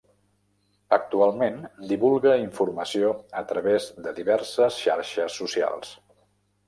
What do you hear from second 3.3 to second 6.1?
a través de diverses xarxes socials: